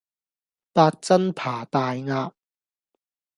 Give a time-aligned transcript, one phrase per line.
[0.03, 0.03] 八
[0.99, 2.31] 珍扒大鴨